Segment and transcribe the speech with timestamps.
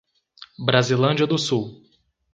[0.57, 1.79] Brasilândia do Sul